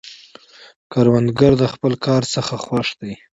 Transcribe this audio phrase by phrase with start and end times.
[0.91, 3.13] کروندګر د خپل کار څخه خوښ دی